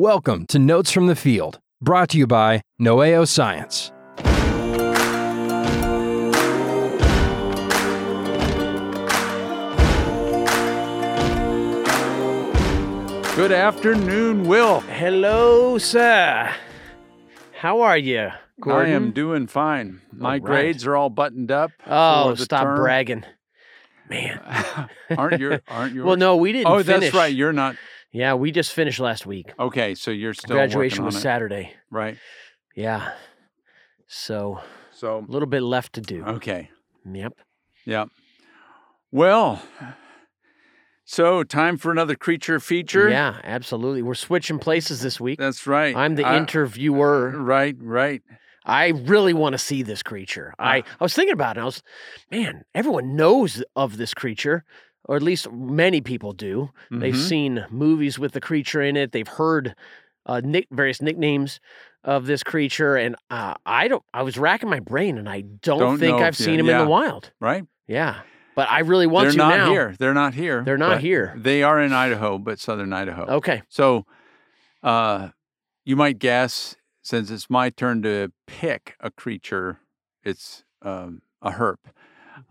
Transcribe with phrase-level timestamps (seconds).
[0.00, 3.92] Welcome to Notes from the Field, brought to you by Noeo Science.
[13.36, 14.80] Good afternoon, Will.
[14.80, 16.50] Hello, sir.
[17.58, 18.90] How are you, Gordon?
[18.90, 20.00] I am doing fine.
[20.10, 20.42] My right.
[20.42, 21.72] grades are all buttoned up.
[21.86, 22.76] oh, stop term.
[22.76, 23.24] bragging,
[24.08, 24.40] man.
[25.18, 25.60] aren't you?
[25.68, 26.04] aren't you?
[26.04, 26.68] Well, no, we didn't.
[26.68, 27.00] Oh, finish.
[27.02, 27.34] that's right.
[27.34, 27.76] You're not.
[28.12, 29.52] Yeah, we just finished last week.
[29.58, 31.72] Okay, so you're still Graduation working was it, Saturday.
[31.90, 32.16] right?
[32.74, 33.12] Yeah.
[34.08, 34.60] So
[34.92, 36.24] So a little bit left to do.
[36.24, 36.70] okay,
[37.10, 37.32] Yep.
[37.86, 38.08] Yep.
[39.12, 39.62] Well,
[41.04, 43.08] so time for another creature feature.
[43.08, 44.02] Yeah, absolutely.
[44.02, 45.38] We're switching places this week.
[45.38, 45.94] that's right.
[45.96, 47.30] I'm the I- interviewer.
[47.30, 48.22] Right, right.
[48.64, 50.52] I really want to see this creature.
[50.58, 50.82] I, Ah.
[51.00, 51.60] I was thinking about it.
[51.60, 51.82] I was,
[52.30, 54.64] man, everyone knows of this creature,
[55.04, 56.70] or at least many people do.
[56.90, 57.28] They've Mhm.
[57.28, 59.12] seen movies with the creature in it.
[59.12, 59.74] They've heard
[60.26, 61.58] uh, nick, various nicknames
[62.04, 64.02] of this creature, and uh, I don't.
[64.14, 66.76] I was racking my brain, and I don't, Don't think I've you- seen him in
[66.78, 67.32] the wild.
[67.40, 67.64] right.
[67.88, 68.20] Yeah,
[68.54, 69.36] but I really want to.
[69.36, 69.70] They're to not now.
[69.72, 69.94] here.
[69.98, 70.62] They're not here.
[70.62, 71.34] They're not here.
[71.36, 73.24] They are in Idaho, but southern Idaho.
[73.36, 73.62] Okay.
[73.68, 74.04] So,
[74.82, 75.30] uh,
[75.84, 79.80] you might guess, since it's my turn to pick a creature,
[80.22, 81.76] it's um, a herp.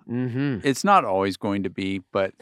[0.10, 0.60] Mm-hmm.
[0.68, 2.34] It's not always going to be, but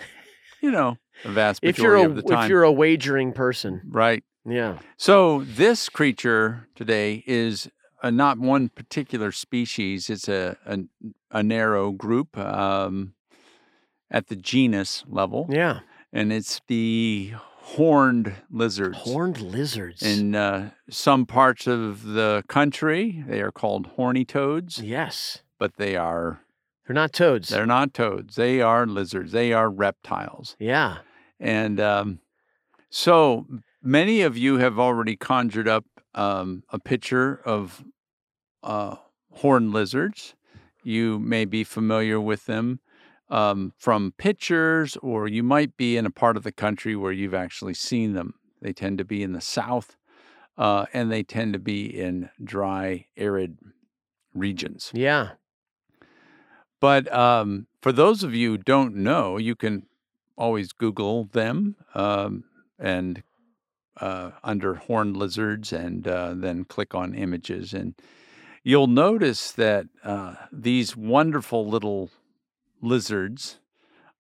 [0.61, 3.33] you know, the vast If majority you're a of the time, if you're a wagering
[3.33, 4.23] person, right?
[4.45, 4.79] yeah.
[4.97, 7.69] So this creature today is
[8.01, 10.09] a, not one particular species.
[10.09, 10.79] It's a a,
[11.31, 13.13] a narrow group um,
[14.09, 15.79] at the genus level, Yeah.
[16.13, 17.33] and it's the
[17.75, 18.97] horned lizards.
[18.99, 20.01] Horned lizards.
[20.01, 25.41] In uh, some parts of the country, they are called horny toads, yes.
[25.59, 26.39] but they are
[26.87, 27.49] They're not toads.
[27.49, 28.35] they're not toads.
[28.35, 29.31] They are lizards.
[29.33, 30.55] They are reptiles.
[30.59, 30.99] yeah.
[31.39, 32.19] And um,
[32.89, 33.45] so
[33.83, 37.83] many of you have already conjured up um, a picture of
[38.63, 38.95] uh,
[39.33, 40.33] horned lizards.
[40.83, 42.79] You may be familiar with them
[43.29, 47.33] um, from pictures, or you might be in a part of the country where you've
[47.33, 48.35] actually seen them.
[48.61, 49.95] They tend to be in the south,
[50.57, 53.57] uh, and they tend to be in dry, arid
[54.33, 54.91] regions.
[54.93, 55.31] Yeah.
[56.79, 59.87] But um, for those of you who don't know, you can
[60.37, 62.43] always Google them um,
[62.79, 63.23] and
[63.99, 67.73] uh, under horned lizards and uh, then click on images.
[67.73, 67.95] And
[68.63, 72.11] you'll notice that uh, these wonderful little
[72.81, 73.59] lizards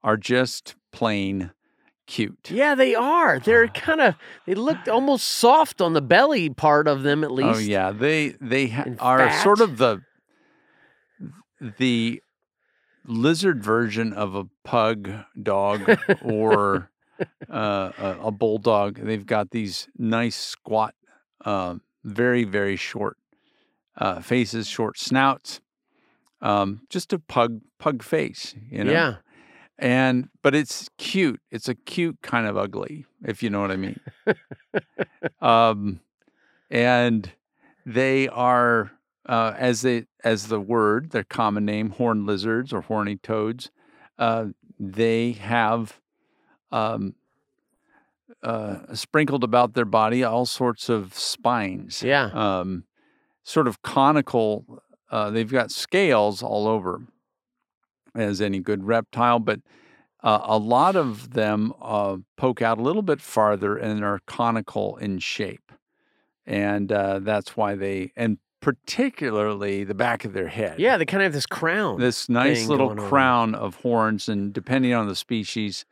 [0.03, 1.51] are just plain
[2.07, 2.49] cute.
[2.49, 3.39] Yeah, they are.
[3.39, 4.15] They're kind of.
[4.45, 7.55] They look almost soft on the belly part of them, at least.
[7.55, 10.01] Oh yeah, they they ha- are sort of the
[11.77, 12.21] the
[13.07, 15.09] lizard version of a pug
[15.41, 16.91] dog or
[17.49, 18.99] uh, a, a bulldog.
[18.99, 20.93] They've got these nice squat,
[21.43, 23.17] uh, very very short
[23.97, 25.61] uh, faces, short snouts,
[26.41, 28.91] um, just a pug pug face, you know.
[28.91, 29.15] Yeah.
[29.79, 31.39] And but it's cute.
[31.51, 33.99] It's a cute kind of ugly, if you know what I mean.
[35.41, 35.99] um,
[36.69, 37.31] and
[37.85, 38.91] they are
[39.27, 43.69] uh, as they as the word their common name horned lizards or horny toads.
[44.17, 44.47] Uh,
[44.79, 45.99] they have
[46.71, 47.15] um,
[48.43, 52.03] uh, sprinkled about their body all sorts of spines.
[52.03, 52.29] Yeah.
[52.33, 52.85] Um,
[53.43, 54.81] sort of conical.
[55.09, 57.01] Uh, they've got scales all over,
[58.15, 59.61] as any good reptile, but
[60.23, 64.97] uh, a lot of them uh, poke out a little bit farther and are conical
[64.97, 65.71] in shape,
[66.45, 70.79] and uh, that's why they and particularly the back of their head.
[70.79, 70.97] Yeah.
[70.97, 71.99] They kind of have this crown.
[71.99, 75.85] this nice little crown of horns, and depending on the species,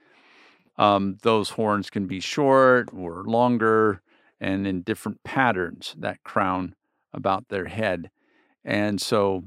[0.77, 4.01] um, those horns can be short or longer,
[4.39, 5.95] and in different patterns.
[5.97, 6.75] That crown
[7.13, 8.09] about their head,
[8.63, 9.45] and so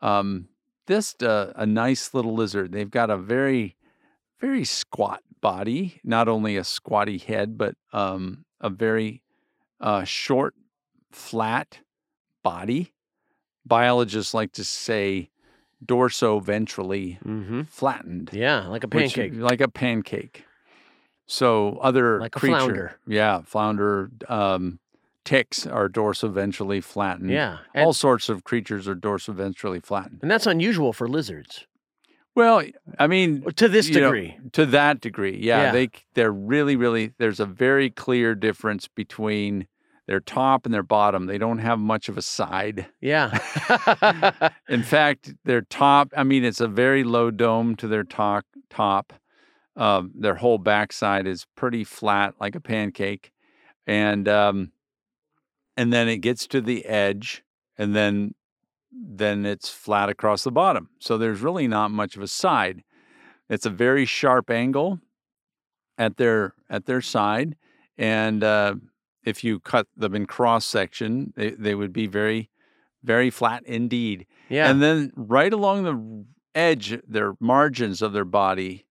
[0.00, 0.48] um,
[0.86, 2.72] this uh, a nice little lizard.
[2.72, 3.76] They've got a very
[4.40, 9.22] very squat body, not only a squatty head, but um, a very
[9.80, 10.54] uh, short,
[11.12, 11.80] flat
[12.44, 12.92] body.
[13.66, 15.30] Biologists like to say
[15.84, 17.62] dorso-ventrally Mm-hmm.
[17.62, 19.32] flattened, Yeah, like a which- pancake.
[19.34, 20.44] like a pancake.
[21.26, 22.96] So other Like creature, flounder.
[23.06, 24.78] yeah, flounder um,
[25.24, 27.30] ticks are dorso-ventrally flattened.
[27.30, 27.58] yeah.
[27.74, 30.18] And, all sorts of creatures are dorso-ventrally flattened.
[30.22, 31.66] and that's unusual for lizards
[32.34, 32.62] Well,
[32.98, 34.36] I mean, to this you know, degree.
[34.52, 35.72] to that degree, yeah, Yeah.
[35.72, 39.66] they they're really really there's a very clear difference between
[40.06, 41.26] their top and their bottom.
[41.26, 42.86] They don't have much of a side.
[43.00, 43.38] yeah.
[44.68, 48.44] In fact, their top, I mean, it's a very low dome to their top.
[48.70, 49.12] Top,
[49.76, 53.30] um, their whole backside is pretty flat, like a pancake,
[53.86, 54.72] and um,
[55.76, 57.44] and then it gets to the edge,
[57.78, 58.34] and then
[58.90, 60.88] then it's flat across the bottom.
[60.98, 62.82] So there's really not much of a side.
[63.48, 64.98] It's a very sharp angle
[65.98, 67.54] at their at their side,
[67.96, 68.74] and uh,
[69.24, 72.50] if you cut them in cross section, they, they would be very
[73.02, 74.26] very flat indeed.
[74.48, 74.70] Yeah.
[74.70, 76.24] And then right along the
[76.54, 78.86] edge, their margins of their body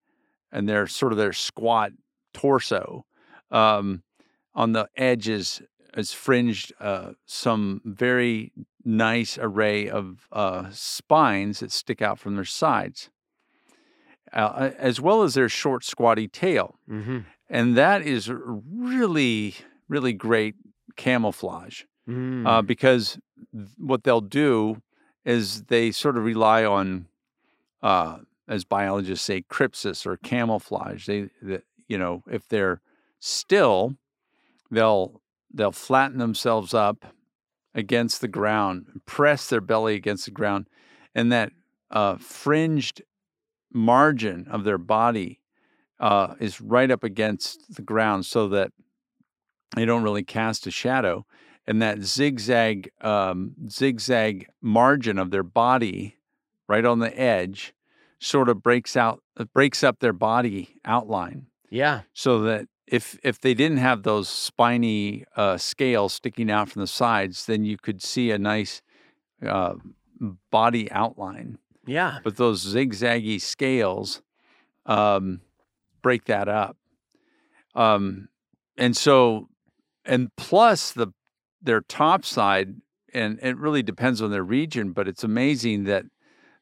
[0.51, 1.93] and their sort of their squat
[2.33, 3.05] torso,
[3.49, 4.03] um,
[4.55, 5.61] on the edges
[5.97, 8.51] is fringed uh, some very
[8.85, 13.09] nice array of uh, spines that stick out from their sides,
[14.31, 16.75] uh, as well as their short, squatty tail.
[16.89, 17.19] mm-hmm.
[17.49, 19.55] And that is really,
[19.89, 20.55] really great
[20.95, 22.45] camouflage Mm.
[22.45, 23.17] uh, because
[23.53, 24.81] th- what they'll do
[25.23, 27.07] is they sort of rely on,
[27.81, 31.05] uh, as biologists say, crypsis or camouflage.
[31.07, 32.81] They, the, you know, if they're
[33.19, 33.95] still,
[34.69, 35.21] they'll
[35.53, 37.05] they'll flatten themselves up
[37.73, 40.67] against the ground, press their belly against the ground,
[41.15, 41.53] and that
[41.89, 43.01] uh, fringed
[43.71, 45.39] margin of their body
[45.99, 48.71] uh, is right up against the ground, so that
[49.75, 51.25] they don't really cast a shadow
[51.65, 56.17] and that zigzag um, zigzag margin of their body
[56.67, 57.73] right on the edge
[58.19, 62.01] sort of breaks out uh, breaks up their body outline yeah.
[62.13, 66.87] so that if if they didn't have those spiny uh, scales sticking out from the
[66.87, 68.81] sides then you could see a nice
[69.45, 69.73] uh,
[70.51, 72.19] body outline Yeah.
[72.23, 74.21] but those zigzaggy scales
[74.85, 75.41] um,
[76.01, 76.75] break that up.
[77.75, 78.27] Um,
[78.77, 79.47] and so,
[80.05, 81.07] and plus the
[81.61, 82.75] their top side,
[83.13, 86.05] and it really depends on their region, but it's amazing that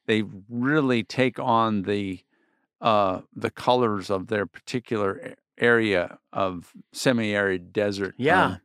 [0.06, 2.20] they really take on the
[2.80, 8.14] uh, the colors of their particular area of semi-arid desert.
[8.18, 8.44] Yeah.
[8.44, 8.60] Um,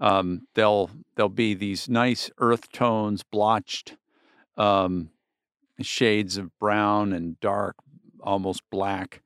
[0.00, 3.96] um, they'll they'll be these nice earth tones, blotched
[4.56, 5.10] um,
[5.80, 7.76] shades of brown and dark,
[8.20, 9.22] almost black,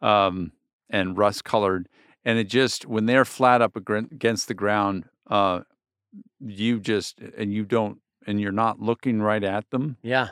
[0.00, 0.52] um,
[0.88, 1.88] and rust colored.
[2.24, 5.60] And it just when they're flat up against the ground, uh,
[6.40, 9.96] you just and you don't and you're not looking right at them.
[10.02, 10.28] Yeah.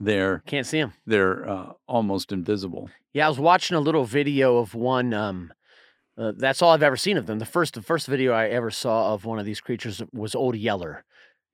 [0.00, 0.92] They're Can't see them.
[1.06, 2.90] they're uh, almost invisible.
[3.12, 5.14] Yeah, I was watching a little video of one.
[5.14, 5.52] Um,
[6.18, 7.38] uh, that's all I've ever seen of them.
[7.38, 10.56] The first, the first video I ever saw of one of these creatures was Old
[10.56, 11.04] Yeller.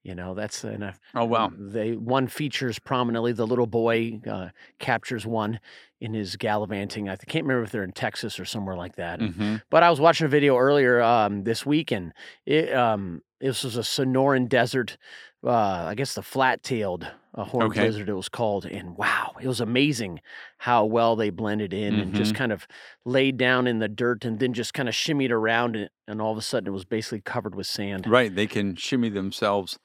[0.05, 0.99] You know, that's enough.
[1.15, 1.53] Oh wow!
[1.59, 3.33] They one features prominently.
[3.33, 5.61] The little boy uh, captures one
[6.01, 7.09] in his gallivanting.
[7.09, 9.19] I can't remember if they're in Texas or somewhere like that.
[9.21, 12.13] hmm But I was watching a video earlier um, this week, and
[12.47, 14.97] it um, this was a Sonoran Desert.
[15.45, 15.51] Uh,
[15.87, 17.87] I guess the flat-tailed uh, horned Okay.
[17.87, 20.21] lizard it was called, and wow, it was amazing
[20.59, 22.39] how well they blended in and just Mm-hmm.
[22.39, 22.67] kind of
[23.05, 26.33] laid down in the dirt, and then just kind of shimmied around, and, and all
[26.33, 28.09] of a sudden it was basically covered with sand.
[28.09, 29.79] Right, they can shimmy themselves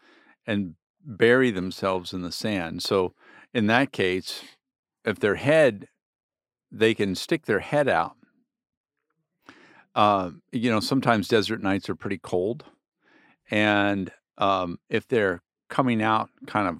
[0.45, 0.75] and
[1.05, 2.81] bury themselves in the sand.
[2.83, 3.13] So
[3.53, 4.43] in that case,
[5.05, 5.89] if their head,
[6.71, 8.15] they can stick their head out.
[9.95, 12.65] Uh, you know, sometimes desert nights are pretty cold,
[13.51, 16.79] and um, if they're coming out kind of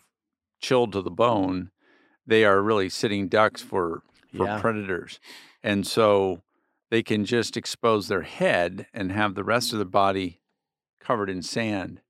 [0.60, 1.70] chilled to the bone,
[2.26, 4.02] they are really sitting ducks for
[4.36, 4.60] for Yeah.
[4.60, 5.20] predators,
[5.62, 6.42] and so
[6.90, 10.42] they can just expose their head and have the rest of the body
[11.00, 12.02] covered in sand.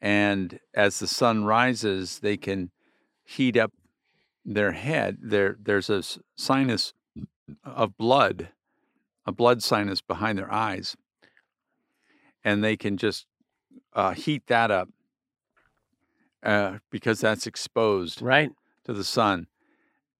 [0.00, 2.70] And as the sun rises, they can
[3.24, 3.72] heat up
[4.44, 5.18] their head.
[5.22, 6.02] There, there's a
[6.36, 6.92] sinus
[7.64, 8.50] of blood,
[9.24, 10.96] a blood sinus behind their eyes,
[12.44, 13.26] and they can just
[13.92, 14.88] uh, heat that up
[16.42, 18.50] uh, because that's exposed Right?
[18.84, 19.48] to the sun.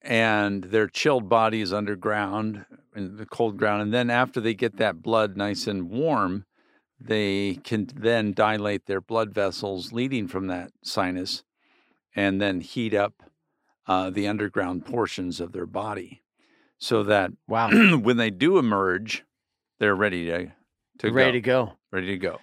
[0.03, 3.83] And their chilled body is underground in the cold ground.
[3.83, 6.47] And then after they get that blood nice and warm,
[7.01, 11.45] they can then dilate their blood vessels leading from that sinus
[12.15, 13.23] and then heat up
[13.87, 16.23] uh, the underground portions of their body
[16.79, 17.71] so that Wow.
[17.99, 19.25] when they do emerge,
[19.79, 20.53] they're ready to,
[20.99, 21.67] to Ready go.
[21.67, 21.73] to go.
[21.93, 22.39] Ready to go.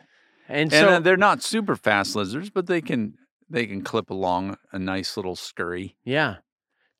[0.48, 3.16] And, And so uh, they're not super fast lizards, but they can
[3.50, 5.96] they can clip along a nice little scurry.
[6.04, 6.38] Yeah.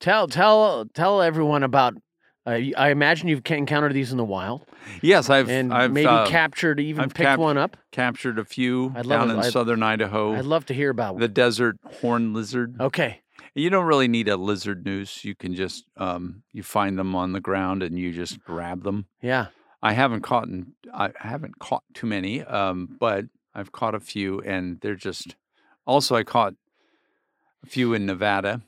[0.00, 1.94] Tell tell tell everyone about.
[2.46, 4.66] Uh, I imagine you've encountered these in the wild,
[5.00, 7.76] Yes, I've and I've maybe uh, captured, even I've picked cap- one up.
[7.90, 10.34] captured a few I'd down in I'd- southern Idaho.
[10.34, 11.18] I'd love to hear about.
[11.18, 12.76] the desert horn lizard.
[12.80, 13.20] okay.
[13.56, 15.24] You don't really need a lizard noose.
[15.24, 19.06] You can just um, you find them on the ground and you just grab them.
[19.22, 19.46] Yeah.
[19.80, 20.48] I haven't caught
[20.92, 25.36] I haven't caught too many, um, but I've caught a few, and they're just.
[25.86, 26.54] Also, I caught
[27.62, 28.62] a few in Nevada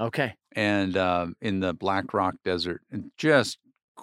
[0.00, 0.34] Okay.
[0.54, 3.58] And um, in the Black Rock Desert, and just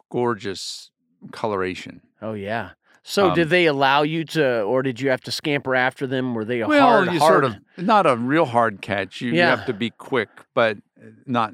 [0.10, 0.92] gorgeous
[1.32, 2.02] coloration.
[2.22, 2.72] Oh yeah.
[3.04, 6.36] So Um, did they allow you to, or did you have to scamper after them?
[6.36, 7.32] Were they a well, hard, you hard?
[7.32, 9.22] sort of not a real hard catch.
[9.22, 10.78] You, you have to be quick, but
[11.26, 11.54] not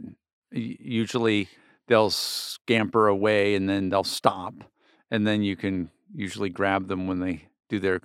[0.52, 1.48] usually.
[1.88, 4.56] They'll scamper away and then they'll stop,
[5.12, 8.02] and then you can usually grab them when they do their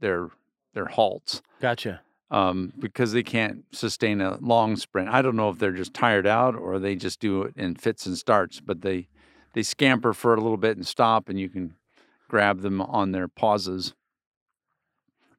[0.00, 0.28] their
[0.74, 1.40] their halts.
[1.60, 2.02] Gotcha.
[2.30, 5.08] Um, because they can't sustain a long sprint.
[5.08, 8.06] I don't know if they're just tired out or they just do it in fits
[8.06, 9.08] and starts, but they
[9.52, 11.74] they scamper for a little bit and stop, and you can
[12.28, 13.94] grab them on their pauses.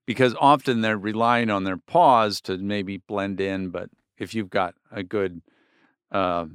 [0.05, 4.75] Because often they're relying on their paws to maybe blend in, but if you've got
[4.91, 5.41] a good,
[6.11, 6.45] uh,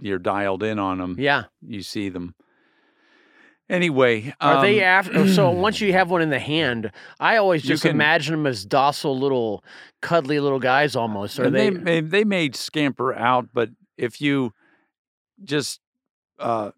[0.00, 1.44] you're dialed in on them, Yeah.
[1.60, 2.34] you see them.
[3.70, 5.28] Anyway, Are they um, after?
[5.32, 8.64] So once you have one in the hand, I always just can- imagine them as
[8.66, 9.64] docile little,
[10.02, 11.38] cuddly little guys almost.
[11.40, 11.70] Are they?
[11.70, 14.52] they may, they may scamper out, but if you
[15.42, 15.80] just
[16.38, 16.72] uh,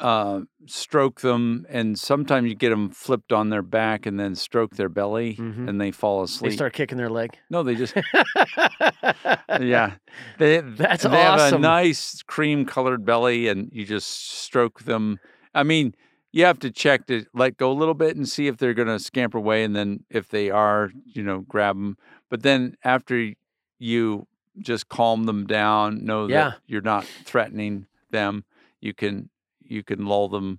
[0.00, 4.74] uh, stroke them, and sometimes you get them flipped on their back and then stroke
[4.74, 5.68] their belly, Mhm.
[5.68, 6.50] and they fall asleep.
[6.50, 7.30] they start kicking their leg.
[7.48, 7.94] no, they just
[9.60, 9.92] yeah,
[10.38, 15.20] they That's they have a nice cream colored belly, and you just stroke them.
[15.54, 15.94] I mean.
[16.36, 18.88] You have to check to let go a little bit and see if they're going
[18.88, 21.96] to scamper away, and then if they are, you know, grab them.
[22.28, 23.34] But then after
[23.78, 24.26] you
[24.58, 26.50] just calm them down, know Yeah.
[26.50, 28.44] that you're not threatening them.
[28.80, 29.30] You can
[29.62, 30.58] you can lull them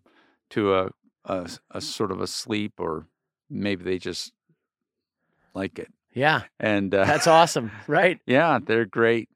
[0.52, 0.92] to a
[1.26, 3.08] a sort of a sleep, or
[3.50, 4.32] maybe they just
[5.54, 5.92] like it.
[6.14, 8.22] Yeah, And uh, that's awesome, right?
[8.26, 9.28] yeah, they're great,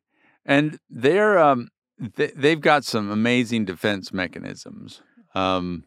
[0.46, 1.68] and they're um
[2.00, 5.01] they, they've got some amazing defense mechanisms.
[5.36, 5.86] Um,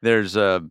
[0.00, 0.68] there's a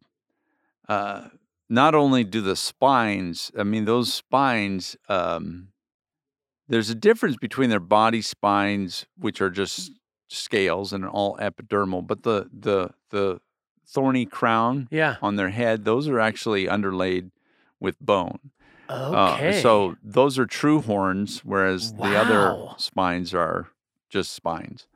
[0.87, 1.29] uh,
[1.69, 4.97] not only do the spines, I mean those spines.
[5.07, 5.69] Um,
[6.67, 9.91] there's a difference between their body spines, which are just
[10.29, 13.41] scales and all epidermal, but the the the
[13.85, 15.17] thorny crown Yeah.
[15.21, 17.31] on their head, those are actually underlaid
[17.79, 18.51] with bone.
[18.89, 19.61] Uh, Okay.
[19.61, 23.67] so those are true horns, whereas the other spines are
[24.09, 24.87] just spines.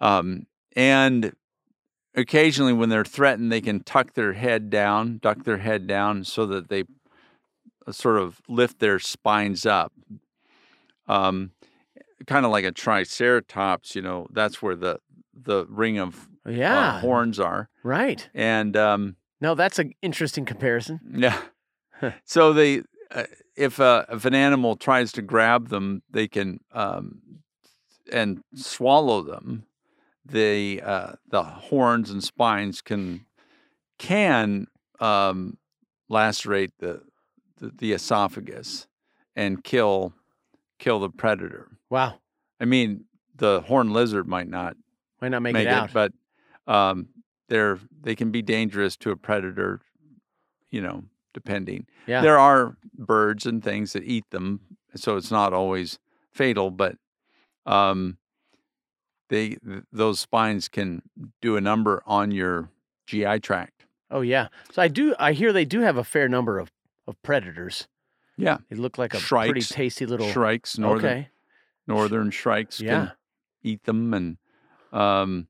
[0.00, 1.34] Um, and
[2.14, 6.46] occasionally, when they're threatened, they can tuck their head down, duck their head down, so
[6.46, 6.84] that they
[7.86, 9.92] uh, sort of lift their spines up.
[11.06, 11.50] Um,
[12.26, 14.26] kind of like a triceratops, you know.
[14.30, 14.98] That's where the
[15.34, 18.28] the ring of uh, horns are, Right.
[18.34, 21.00] and um, No, that's an interesting comparison.
[21.16, 21.40] yeah.
[22.24, 23.24] so they, uh,
[23.56, 27.20] if uh, if an animal tries to grab them, they can um,
[28.12, 29.64] and swallow them.
[30.26, 33.26] The uh, the horns and spines can
[33.98, 34.66] can
[35.00, 35.58] um,
[36.08, 37.02] lacerate the,
[37.58, 38.86] the the esophagus
[39.36, 40.14] and kill
[40.78, 41.78] kill the predator.
[41.90, 42.20] Wow.
[42.60, 43.04] I mean,
[43.36, 44.76] the horned lizard might not
[45.20, 45.92] Might not make, make it out.
[45.92, 46.12] but
[46.66, 47.08] um,
[47.48, 49.80] they're they can be dangerous to a predator.
[50.70, 51.04] You know,
[51.34, 51.86] depending.
[52.06, 52.20] yeah.
[52.22, 54.60] There are birds and things that eat them,
[54.96, 55.98] so it's not always
[56.32, 56.70] fatal.
[56.70, 56.96] But
[57.66, 58.18] um,
[59.34, 59.56] they
[59.92, 61.02] those spines can
[61.42, 62.68] do a number on your
[63.06, 63.86] GI tract.
[64.10, 64.48] Oh yeah.
[64.72, 65.14] So I do.
[65.18, 66.70] I hear they do have a fair number of
[67.06, 67.88] of predators.
[68.36, 70.28] Yeah, They look like a pretty tasty little.
[70.28, 71.28] shrikes, northern okay.
[71.86, 72.90] northern shrikes Yeah.
[72.90, 73.12] can
[73.62, 74.38] eat them, and
[74.92, 75.46] um,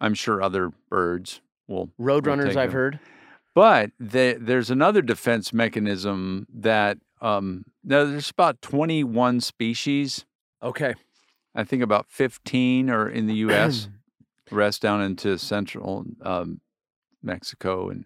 [0.00, 2.72] I'm sure other birds will Roadrunners, I've them.
[2.72, 3.00] heard.
[3.54, 10.24] But the, there's another defense mechanism that um, now there's about 21 species.
[10.62, 10.94] Okay.
[11.54, 13.88] I think about 15 are in the U.S.
[14.48, 16.60] the rest down into central um,
[17.22, 18.04] Mexico and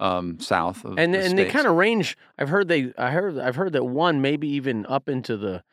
[0.00, 2.16] um, south of and the and they kind of range.
[2.38, 2.92] I've heard they.
[2.96, 3.38] I heard.
[3.38, 5.64] I've heard that one maybe even up into the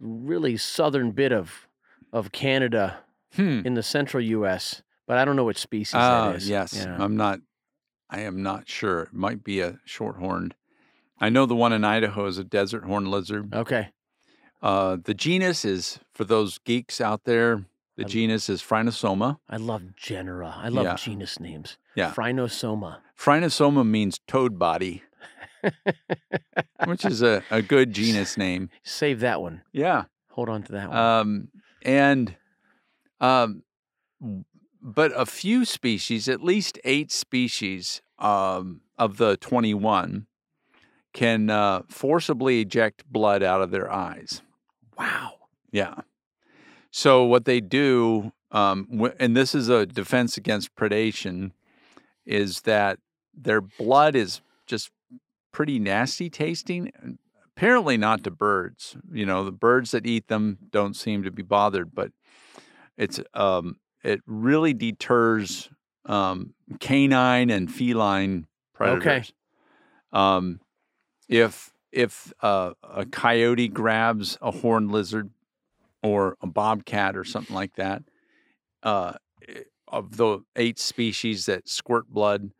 [0.00, 1.68] really southern bit of
[2.12, 2.98] of Canada
[3.34, 3.60] Hmm.
[3.64, 4.82] in the central U.S.
[5.06, 6.48] But I don't know which species Ah, that is.
[6.48, 6.74] yes.
[6.86, 6.96] Yeah.
[6.98, 7.40] I'm not.
[8.10, 9.02] I am not sure.
[9.04, 10.54] It might be a short-horned.
[11.18, 13.54] I know the one in Idaho is a desert horned lizard.
[13.54, 13.88] Okay.
[14.62, 17.64] Uh, the genus is for those geeks out there.
[17.96, 19.38] The I- genus is Phrynosoma.
[19.50, 20.54] I love genera.
[20.56, 20.94] I love Yeah.
[20.96, 21.76] genus names.
[21.94, 22.12] Yeah.
[22.12, 22.98] Phrynosoma.
[23.18, 25.02] Phrynosoma means toad body,
[26.86, 28.70] which is a, a good genus name.
[28.82, 29.62] Save that one.
[29.72, 30.04] Yeah.
[30.30, 30.96] Hold on to that one.
[30.98, 31.48] Um,
[31.82, 32.36] and,
[33.20, 33.62] um,
[34.80, 40.26] but a few species, at least eight species um, of the 21,
[41.12, 44.40] can uh, forcibly eject blood out of their eyes.
[45.02, 45.32] Wow.
[45.70, 45.94] Yeah.
[46.90, 51.52] So what they do, um, and this is a defense against predation,
[52.26, 52.98] is that
[53.34, 54.90] their blood is just
[55.52, 57.18] pretty nasty tasting.
[57.56, 58.96] Apparently not to birds.
[59.12, 62.12] You know, the birds that eat them don't seem to be bothered, but
[62.96, 65.70] it's um, it really deters
[66.06, 69.32] um, canine and feline predators.
[70.12, 70.60] Um,
[71.28, 75.30] if if uh, a coyote grabs a horned lizard
[76.02, 78.02] or a bobcat or something like that,
[78.82, 79.12] uh,
[79.88, 82.50] of the eight species that squirt blood,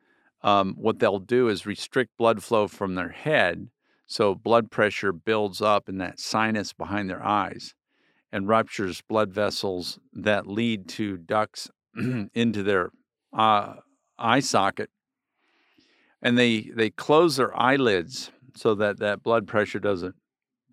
[0.42, 3.68] um, what they'll do is restrict blood flow from their head,
[4.06, 7.74] so blood pressure builds up in that sinus behind their eyes
[8.32, 11.70] and ruptures blood vessels that lead to ducts
[12.34, 12.90] into their
[13.32, 13.74] uh,
[14.18, 14.90] eye socket.
[16.20, 20.14] And they they close their eyelids so that that blood pressure doesn't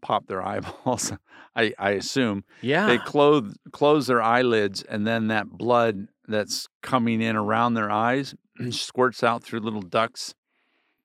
[0.02, 1.12] pop their eyeballs
[1.56, 2.88] i i assume Yeah.
[2.88, 8.36] they close close their eyelids and then that blood that's coming in around their eyes
[8.70, 10.34] squirts out through little ducts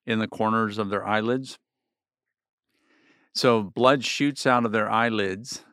[0.05, 1.57] in the corners of their eyelids
[3.33, 5.63] so blood shoots out of their eyelids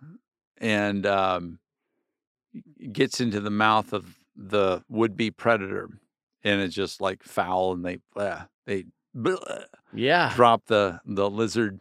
[0.58, 1.58] and um,
[2.92, 5.88] gets into the mouth of the would-be predator
[6.44, 8.84] and it's just like foul and they uh, they
[9.94, 10.32] yeah.
[10.34, 11.80] drop the the lizard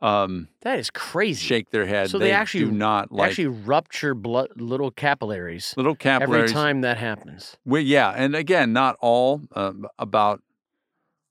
[0.00, 1.44] um That is crazy.
[1.46, 5.96] shake their head So they do actually- not like Actually, rupture blood, little capillaries little
[5.96, 6.50] capillaries.
[6.50, 7.56] every time that happens.
[7.64, 9.42] Well, yeah, and again, not all.
[9.54, 10.42] Uh, about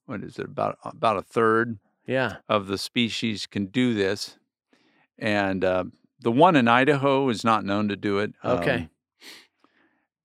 [0.06, 0.46] what is it?
[0.46, 2.38] About about a third Yeah.
[2.50, 4.38] of the species can do this,
[5.18, 5.86] and uh,
[6.20, 8.34] the one in Idaho is not known to do it.
[8.44, 8.76] Okay.
[8.76, 8.90] um,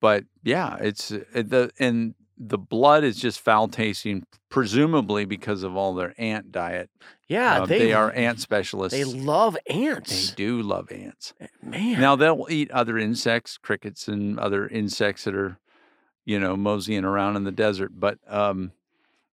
[0.00, 5.76] but yeah, it's uh, the and the blood is just foul tasting, presumably because of
[5.76, 6.90] all their ant diet.
[7.28, 7.62] Yeah.
[7.62, 8.98] Uh, they, they, are ant specialists.
[8.98, 10.30] They love ants.
[10.30, 11.34] They do love ants.
[11.62, 12.00] Man.
[12.00, 15.58] Now they'll eat other insects, crickets, and other insects that are,
[16.24, 17.92] you know, moseying around in the desert.
[17.94, 18.72] But um,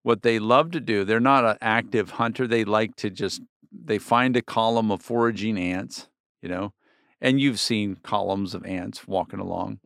[0.03, 2.47] what they love to do, they're not an active hunter.
[2.47, 3.41] They like to just
[3.71, 6.09] they find a column of foraging ants,
[6.41, 6.73] you know,
[7.21, 9.79] and you've seen columns of ants walking along,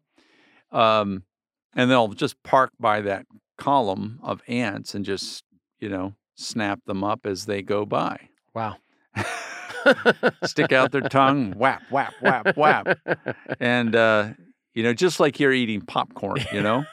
[0.72, 1.24] um,
[1.75, 3.25] and they'll just park by that
[3.58, 5.44] column of ants and just
[5.80, 8.30] you know snap them up as they go by.
[8.53, 8.77] wow.
[10.45, 12.97] Stick out their tongue, whap, whap, whap, whap.
[13.60, 14.30] and uh,
[14.74, 16.86] you know, just like you're eating popcorn, you know,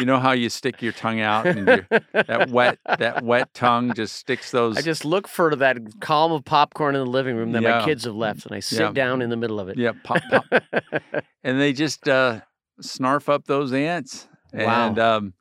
[0.00, 1.86] you know how you stick your tongue out and
[2.26, 4.76] that wet that wet tongue just sticks those.
[4.76, 8.04] I just look for that column of popcorn in the living room that my kids
[8.04, 8.92] have left, and I sit Yeah.
[8.92, 9.76] down in the middle of it.
[9.78, 10.46] yeah, pop, pop,
[11.44, 12.40] and they just uh,
[12.80, 14.28] snarf up those ants.
[14.52, 14.88] Wow.
[14.88, 15.34] And um,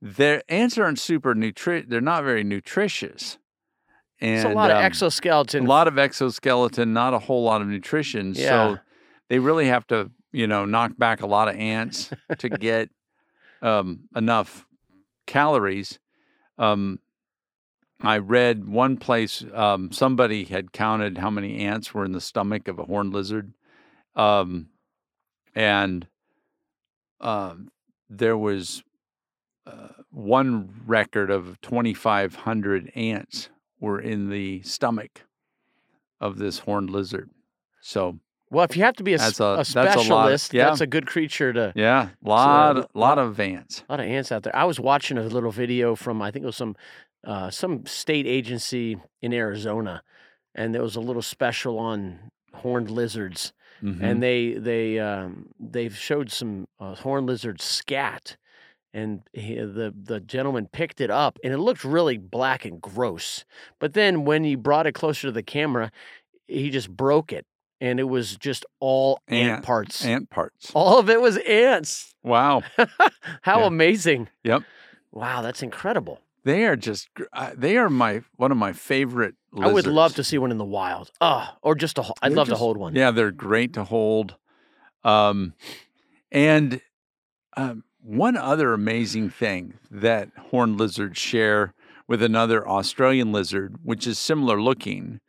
[0.00, 1.88] their ants aren't super nutri.
[1.88, 3.38] They're not very nutritious.
[4.20, 5.64] And It's a lot of um, exoskeleton.
[5.64, 8.34] a lot of exoskeleton, not a whole lot of nutrition.
[8.34, 8.74] Yeah.
[8.74, 8.78] So
[9.28, 12.90] they really have to, you know, knock back a lot of ants to get
[13.62, 14.66] um, enough
[15.26, 15.98] calories.
[16.58, 16.98] Um,
[18.02, 22.68] I read one place um, somebody had counted how many ants were in the stomach
[22.68, 23.52] of a horned lizard,
[24.16, 24.68] um,
[25.54, 26.06] and
[27.20, 27.68] um,
[28.08, 28.82] there was
[29.66, 35.22] uh, one record of 2,500 ants were in the stomach
[36.20, 37.30] of this horned lizard.
[37.80, 38.18] So
[38.50, 40.64] well, if you have to be a, That's a- a that's a lot- specialist, yeah.
[40.66, 41.72] that's a good creature to.
[41.76, 43.84] yeah, lot a lot of ants.
[43.88, 44.54] A lot of ants out there.
[44.56, 46.74] I was watching a little video from I think it was some
[47.24, 50.02] uh, some state agency in Arizona,
[50.54, 54.02] and there was a little special on horned lizards, Mhm.
[54.02, 58.36] and they they um, they've showed some uh, horned lizards scat,
[58.92, 63.44] and he, the the gentleman picked it up, and it looked really black and gross.
[63.78, 65.90] But then when he brought it closer to the camera,
[66.48, 67.46] he just broke it,
[67.80, 70.04] and it was just all ant, Ant- parts.
[70.04, 70.70] ant parts.
[70.74, 72.14] All of it was ants.
[72.22, 72.62] Wow.
[73.42, 73.66] How Yeah.
[73.66, 74.28] amazing!
[74.44, 74.62] Yep.
[75.12, 76.20] Wow, that's incredible.
[76.44, 80.24] They are just uh, they are my one of my favorite I would love to
[80.24, 81.10] see one in the wild.
[81.20, 82.02] Oh, or just a.
[82.22, 82.94] I'd They're love to hold one.
[82.94, 84.36] Yeah, they're great to hold.
[85.04, 85.54] Um,
[86.30, 86.80] and
[87.56, 91.74] um, one other amazing thing that horned lizards share
[92.06, 95.20] with another Australian lizard, which is similar looking.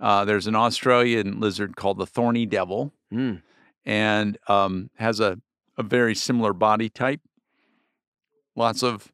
[0.00, 3.42] Uh, there's an Australian lizard called the thorny devil, Mm.
[3.84, 5.38] and um, has a,
[5.78, 7.20] a very similar body type.
[8.56, 9.12] Lots of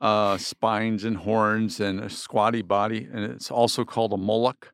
[0.00, 4.72] uh, spines and horns and a squatty body, and it's also called a Moloch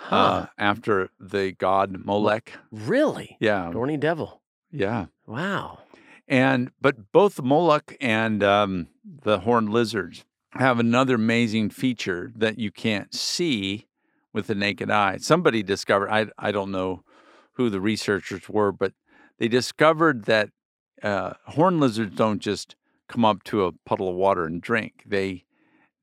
[0.00, 0.14] Huh.
[0.16, 2.52] uh, after the god Molech.
[2.70, 3.36] really?
[3.40, 4.40] Yeah, Thorny devil.
[4.70, 5.06] yeah.
[5.26, 5.80] Wow.
[6.28, 12.58] And but both the Moloch and um, the horned lizards have another amazing feature that
[12.58, 13.86] you can't see
[14.32, 15.16] with the naked eye.
[15.18, 16.10] Somebody discovered.
[16.10, 17.02] I I don't know
[17.54, 18.92] who the researchers were, but
[19.38, 20.50] they discovered that
[21.02, 22.76] uh, horned lizards don't just
[23.08, 25.04] come up to a puddle of water and drink.
[25.06, 25.44] They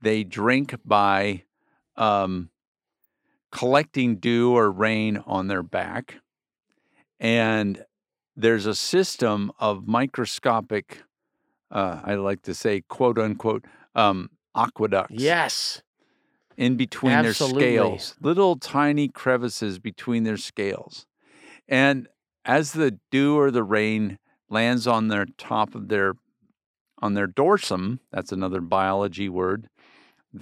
[0.01, 1.43] they drink by
[1.95, 2.49] um,
[3.51, 6.15] collecting dew or rain on their back,
[7.19, 7.85] and
[8.35, 11.03] there's a system of microscopic
[11.71, 13.65] uh, I like to say, quote unquote,
[13.95, 15.81] um, aqueducts Yes.
[16.57, 17.61] in between Absolutely.
[17.63, 21.05] their scales, little tiny crevices between their scales.
[21.67, 22.07] And
[22.45, 26.15] as the dew or the rain lands on their top of their
[26.99, 29.69] on their dorsum, that's another biology word,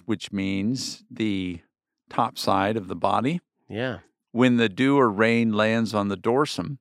[0.06, 1.62] which means the
[2.10, 3.42] top side of the body.
[3.68, 4.00] Yeah.
[4.32, 6.78] When the dew or rain lands on the dorsum,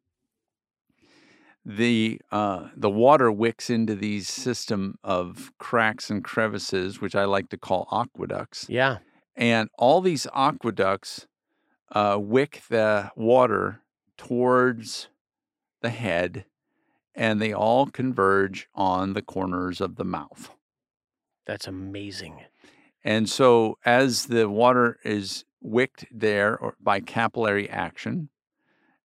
[1.65, 7.51] the uh, the water wicks into these system of cracks and crevices, which I like
[7.51, 8.67] to call aqueducts.
[8.69, 8.99] Yeah.
[9.37, 11.27] And all these aqueducts
[11.93, 13.83] uh, wick the water
[14.17, 15.09] towards
[15.83, 16.47] the head,
[17.15, 20.51] and they all converge on the corners of the mouth.
[21.47, 22.43] That's amazing.
[23.05, 28.29] And so, as the water is wicked there or by capillary action,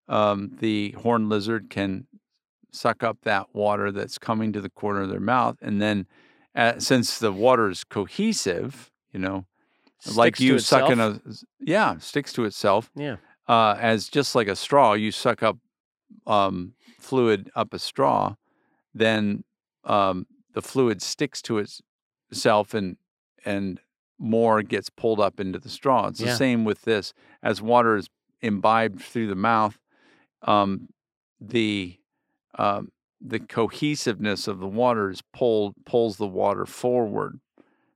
[0.08, 2.06] um, the horned lizard can
[2.72, 5.56] suck up that water that's coming to the corner of their mouth.
[5.60, 6.06] And then,
[6.54, 9.46] uh, since the water is cohesive, you know,
[10.14, 11.20] like Sticks to you sucking a,
[11.58, 13.16] yeah, sticks to itself Yeah.
[13.48, 15.58] uh, as just like a straw, you suck up
[16.26, 18.34] um, fluid up a straw,
[18.94, 19.44] then
[19.84, 21.64] um, the fluid sticks to
[22.30, 22.96] itself and
[23.44, 23.80] and
[24.18, 26.08] more gets pulled up into the straw.
[26.08, 26.30] It's Yeah.
[26.32, 27.14] the same with this.
[27.42, 28.08] As water is
[28.40, 29.78] imbibed through the mouth,
[30.42, 30.88] um,
[31.40, 31.98] the
[32.58, 37.40] um, the cohesiveness of the water is pulled pulls the water forward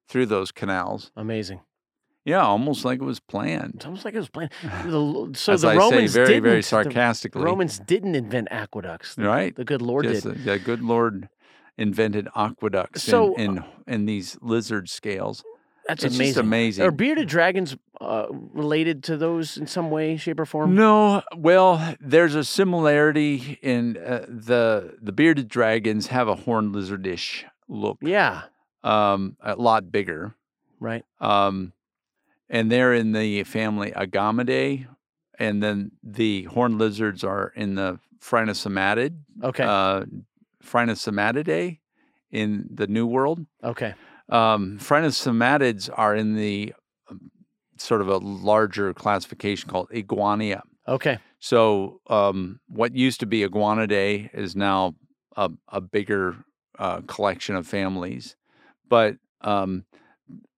[0.08, 1.10] through those canals.
[1.16, 1.60] Amazing.
[2.24, 3.72] Yeah, almost like it was planned.
[3.76, 4.50] It's almost like it was planned.
[4.62, 6.42] The, so As the I Romans say, very didn't.
[6.44, 7.42] very the sarcastically.
[7.42, 9.14] Romans didn't invent aqueducts.
[9.16, 9.54] The, right?
[9.56, 10.34] the good Lord Yes, did.
[10.36, 11.28] the, the good Lord
[11.78, 15.42] invented aqueducts So, in, in in these lizard scales.
[15.88, 16.34] That's it's amazing.
[16.34, 16.84] just amazing.
[16.84, 20.76] Are bearded dragons uh, related to those in some way, shape, or form?
[20.76, 27.42] No, well, there's a similarity in uh, the the bearded dragons have a horned lizardish
[27.68, 28.42] look, Yeah.
[28.84, 30.36] um, a lot bigger,
[30.78, 31.04] Right.
[31.20, 31.72] um,
[32.52, 34.86] and they're in the family Agamidae,
[35.40, 39.64] and then the horned lizards are in the Phrynosomatid, Okay.
[39.64, 40.04] uh,
[40.62, 41.78] Phrynosomatidae
[42.30, 43.44] in the New World.
[43.64, 43.94] okay.
[44.28, 46.72] Um, Phrynosomatids are in the
[47.10, 47.30] um,
[47.76, 50.62] sort of a larger classification called Iguania.
[50.88, 51.18] Okay.
[51.40, 54.94] So um, what used to be Iguanidae is now
[55.36, 56.36] a, a bigger
[56.78, 58.36] uh, collection of families,
[58.88, 59.84] but um,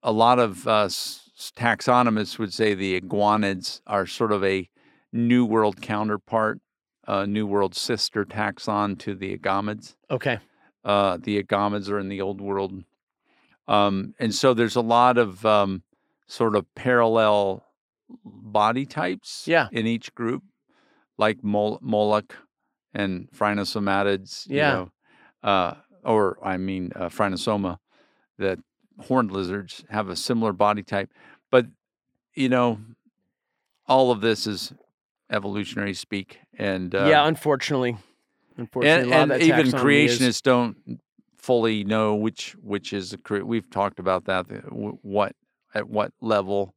[0.03, 4.69] a lot of uh, s- taxonomists would say the iguanids are sort of a
[5.11, 6.59] New World counterpart,
[7.07, 10.39] a New World sister taxon to the agamids Okay.
[10.83, 12.83] uh, the agamids are in the old world.
[13.67, 15.83] Um, and so there's a lot of um,
[16.27, 17.65] sort of parallel
[18.23, 19.67] body types Yeah.
[19.71, 20.43] in each group,
[21.17, 22.35] like Mol- Moloch
[22.93, 24.71] and Phrynosomatids, you Yeah.
[24.71, 24.91] know,
[25.43, 27.79] uh, or I mean, uh, Phrynosoma,
[28.37, 28.59] that
[28.99, 31.09] horned lizards have a similar body type.
[31.51, 31.67] But,
[32.33, 32.79] you know,
[33.87, 34.73] all of this is
[35.29, 36.39] evolutionary speak.
[36.57, 37.27] And uh, yeah.
[37.27, 37.97] Unfortunately.
[38.57, 40.99] Unfortunately, and, a lot and even taxonomy is- creationists don't
[41.37, 45.35] fully know which which is the cre- we've talked about that what
[45.75, 46.73] at what level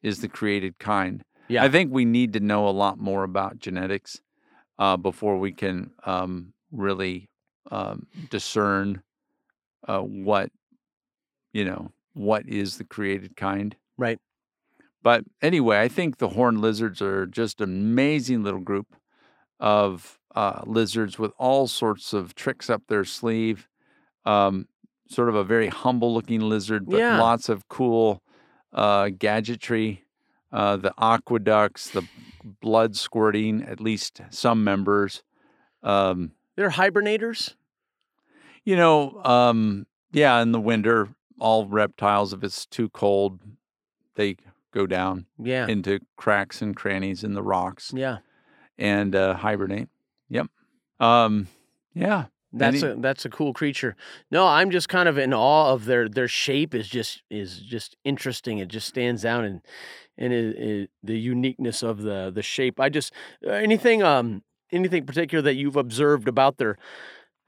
[0.00, 1.64] is the created kind Yeah.
[1.64, 4.20] i think we need to know a lot more about genetics
[4.78, 7.30] uh, before we can um, really
[7.72, 9.02] um, discern
[9.88, 10.50] uh, what
[11.52, 14.18] you know what is the created kind Right.
[15.02, 18.94] but anyway i think the horned lizards are just an amazing little group
[19.60, 23.68] of uh, lizards with all sorts of tricks up their sleeve.
[24.24, 24.66] Um,
[25.08, 27.18] sort of a very humble looking lizard, but Yeah.
[27.20, 28.22] lots of cool
[28.72, 30.04] uh, gadgetry.
[30.50, 32.02] Uh, the aqueducts, the
[32.60, 35.22] blood squirting, at least some members.
[35.82, 37.54] Um, They're hibernators.
[38.64, 41.08] you know, um, yeah, in the winter,
[41.38, 43.40] all reptiles, if it's too cold,
[44.14, 44.36] they
[44.72, 45.66] go down Yeah.
[45.66, 48.18] into cracks and crannies in the rocks yeah.
[48.78, 49.88] and uh, hibernate.
[50.28, 50.46] Yep.
[51.00, 51.48] Um,
[51.94, 52.26] yeah.
[52.54, 53.96] That's Any- a that's a cool creature.
[54.30, 57.96] No, I'm just kind of in awe of their their shape is just is just
[58.04, 58.58] interesting.
[58.58, 59.62] It just stands out and
[60.18, 62.78] and it, it, the uniqueness of the the shape.
[62.78, 63.14] I just
[63.46, 66.76] anything um anything particular that you've observed about their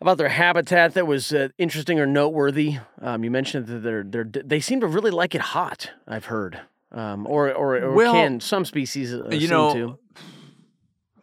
[0.05, 2.77] about their habitat that was uh, interesting or noteworthy.
[3.01, 5.91] Um, you mentioned that they're they're they seem to really like it hot.
[6.07, 6.61] I've heard.
[6.93, 9.99] Um, or or, or Well, can some species uh, you seem know,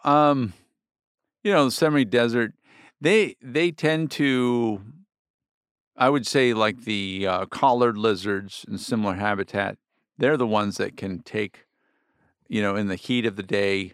[0.04, 0.10] to?
[0.10, 0.54] um,
[1.44, 2.54] you know, the semi-desert,
[3.00, 4.82] they they tend to,
[5.96, 9.78] I would say, like the uh, collared lizards and similar habitat.
[10.18, 11.66] They're the ones that can take,
[12.48, 13.94] you know, in the heat of the day,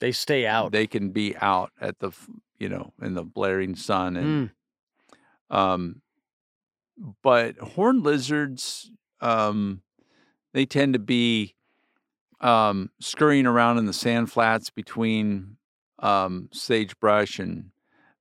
[0.00, 0.72] They stay out.
[0.72, 2.10] they can be out at the,
[2.58, 4.50] you know, in the blaring sun and
[5.50, 6.02] Mm, um,
[7.22, 8.90] but horned lizards,
[9.20, 9.82] um,
[10.52, 11.54] they tend to be
[12.40, 15.56] um, scurrying around in the sand flats between
[15.98, 17.70] um, sagebrush and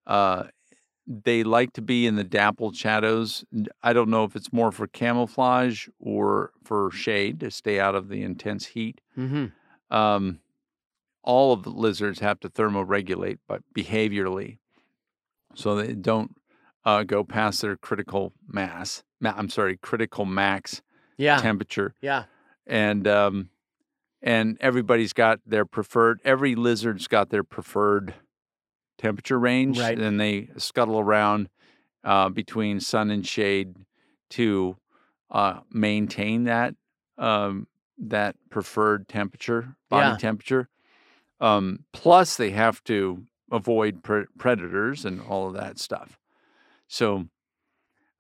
[0.08, 0.46] uh,
[1.06, 3.44] they like to be in the dappled shadows.
[3.82, 8.08] I don't know if it's more for camouflage or for shade to stay out of
[8.08, 9.02] the intense heat.
[9.18, 9.96] Mm-hmm.
[9.96, 10.40] Um,
[11.24, 14.58] all of the lizards have to thermoregulate, but behaviorally,
[15.56, 16.36] so they don't
[16.86, 19.04] uh, go past their critical mass.
[19.22, 20.82] Ma- I'm sorry, critical max
[21.18, 21.38] Yeah.
[21.38, 22.26] temperature yeah.
[22.68, 23.50] and um,
[24.22, 26.20] and everybody's got their preferred.
[26.26, 28.14] Every lizard's got their preferred
[28.98, 29.98] temperature range, Right.
[30.00, 31.50] and they scuttle around
[32.04, 33.76] uh, between sun and shade
[34.32, 34.76] to
[35.32, 36.76] uh, maintain that
[37.18, 40.18] um, that preferred temperature, body Yeah.
[40.18, 40.68] temperature.
[41.44, 46.18] Um, plus, they have to avoid pre- predators and all of that stuff.
[46.88, 47.28] So,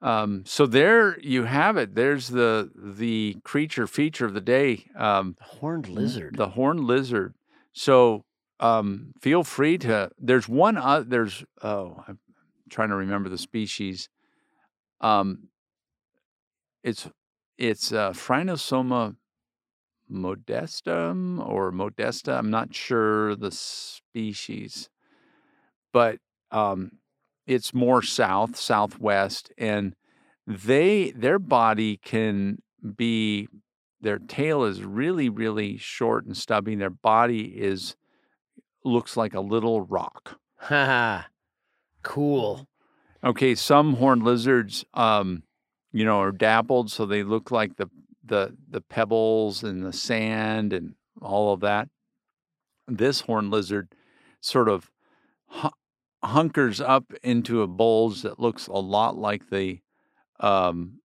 [0.01, 1.95] um, so there you have it.
[1.95, 4.85] There's the the creature feature of the day.
[4.95, 6.35] Um, Horned lizard.
[6.35, 7.33] the horned lizard.
[7.71, 8.25] So
[8.59, 10.11] um, feel free to.
[10.19, 10.75] There's one.
[10.77, 12.19] Uh, there's oh, I'm
[12.69, 14.09] trying to remember the species.
[14.99, 15.47] Um,
[16.83, 17.09] it's
[17.57, 19.15] it's uh, Phrynosoma
[20.11, 22.33] modestum or modesta.
[22.33, 24.89] I'm not sure the species,
[25.91, 26.19] but
[26.51, 26.93] um,
[27.47, 29.95] it's more south, southwest, and
[30.45, 32.61] they their body can
[32.95, 33.47] be
[34.01, 36.75] their tail is really really short and stubby.
[36.75, 37.95] Their body is
[38.83, 40.39] looks like a little rock.
[40.57, 41.27] Ha ha.
[42.01, 42.67] Cool.
[43.23, 45.43] Okay, some horned lizards, um,
[45.93, 47.89] you know, are dappled, so they look like the
[48.23, 51.89] the the pebbles and the sand and all of that.
[52.87, 53.93] This horned lizard
[54.41, 54.91] sort of
[56.23, 59.79] hunkers up into a bulge that looks a lot like the
[60.39, 60.99] um,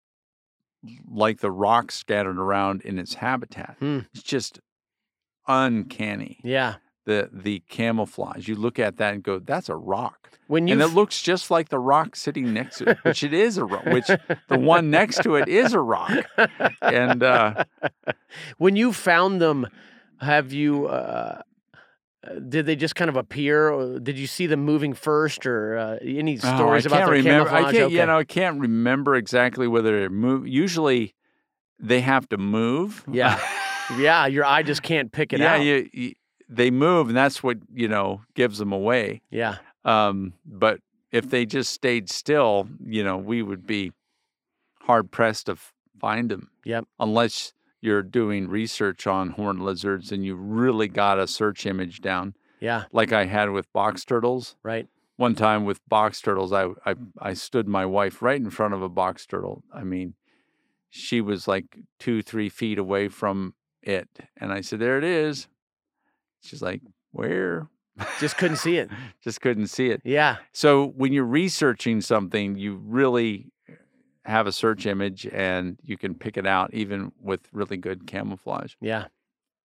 [1.09, 3.75] like the rocks scattered around in its habitat.
[3.79, 3.99] Hmm.
[4.13, 4.59] It's just
[5.47, 6.39] uncanny.
[6.43, 6.75] Yeah.
[7.07, 8.49] The the camouflage.
[8.49, 11.49] You look at that and go, "That's a rock." When you and it looks just
[11.49, 14.07] like the rock sitting next to it, which it is a rock, which
[14.49, 16.11] the one next to it is a rock.
[16.81, 17.63] And uh,
[18.57, 19.67] when you found them,
[20.19, 20.87] have you?
[20.87, 21.43] Uh,
[22.25, 23.69] uh, did they just kind of appear?
[23.69, 27.05] Or did you see them moving first, or uh, any oh, stories I about can't
[27.05, 27.49] their remember.
[27.49, 27.69] camouflage?
[27.69, 27.95] I can't, okay.
[27.95, 30.45] you know, I can't remember exactly whether they move.
[30.45, 31.15] Usually,
[31.79, 33.05] they have to move.
[33.09, 33.39] Yeah.
[33.97, 35.61] yeah, your eye just can't pick it yeah, out.
[35.61, 36.13] you, you,
[36.49, 39.21] they move, and that's what you know gives them away.
[39.29, 40.79] Yeah, Um, but
[41.11, 43.91] if they just stayed still, you know, we would be
[44.81, 45.57] hard pressed to
[45.99, 46.49] find them.
[46.65, 46.85] Yep.
[46.99, 52.33] Unless you're doing research on horned lizards and you really got a search image down,
[52.59, 54.55] yeah, like I had with box turtles.
[54.63, 54.87] right.
[55.15, 58.83] One time with box turtles, I, I I stood my wife right in front of
[58.83, 59.63] a box turtle.
[59.73, 60.13] I mean,
[60.91, 64.07] she was like two, three feet away from it,
[64.39, 65.47] and I said, "There it is."
[66.41, 67.67] She's like, "Where?"
[68.19, 68.89] Just couldn't see it.
[69.23, 70.01] Just couldn't see it.
[70.03, 73.51] Yeah, So when you're researching something, you really
[74.23, 78.73] have a search image and you can pick it out even with really good camouflage.
[78.81, 79.05] yeah.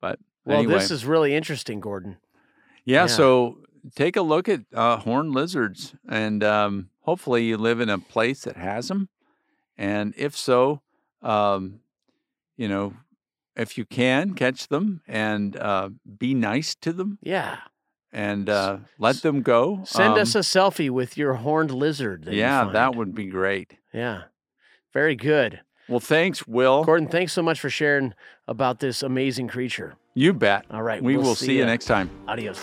[0.00, 2.16] But Well, anyway, this is really interesting, Gordon.
[2.84, 3.06] yeah, yeah.
[3.06, 3.58] So
[3.94, 8.44] take a look at uh, horned lizards, and um, hopefully you live in a place
[8.44, 9.08] that has them.
[9.76, 10.80] And if so,
[11.22, 11.80] um,
[12.56, 12.94] you know,
[13.56, 17.58] if you can catch them and uh, be nice to them Yeah.
[18.12, 19.82] and uh, let them go.
[19.84, 22.24] Send us Um, a selfie with your horned lizard.
[22.24, 23.74] That you yeah, that would be great.
[23.92, 24.22] Yeah.
[24.92, 25.60] Very good.
[25.88, 26.84] Well, thanks, Will.
[26.84, 28.14] Gordon, thanks so much for sharing
[28.46, 29.94] about this amazing creature.
[30.14, 30.64] You bet.
[30.70, 31.02] All right.
[31.02, 32.10] We we'll will see you next time.
[32.28, 32.58] Adios.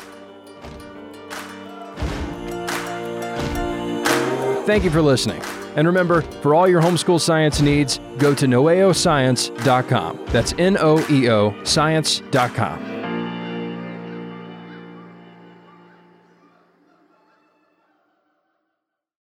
[4.65, 5.41] Thank you for listening.
[5.75, 10.19] And remember, for all your homeschool science needs, go to noeoscience.com.
[10.27, 12.98] That's N O E O science.com.